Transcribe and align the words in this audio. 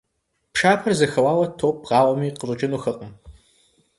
Пшапэр 0.53 0.93
зэхэуауэ, 0.99 1.45
топ 1.59 1.75
бгъауэми, 1.81 2.35
къыщӀэкӀынухэкъым. 2.39 3.11